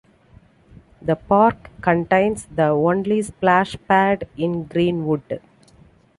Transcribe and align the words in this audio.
The 0.99 1.15
park 1.15 1.69
contains 1.81 2.45
the 2.47 2.69
only 2.69 3.21
splash 3.21 3.75
pad 3.87 4.27
in 4.35 4.63
Greenwood. 4.63 5.41